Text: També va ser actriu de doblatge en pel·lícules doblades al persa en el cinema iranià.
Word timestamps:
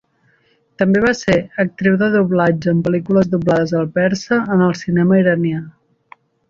També 0.81 1.03
va 1.03 1.11
ser 1.19 1.35
actriu 1.65 1.99
de 2.01 2.09
doblatge 2.17 2.73
en 2.73 2.81
pel·lícules 2.89 3.31
doblades 3.37 3.77
al 3.83 3.89
persa 4.01 4.43
en 4.57 4.69
el 4.71 4.77
cinema 4.85 5.25
iranià. 5.25 5.65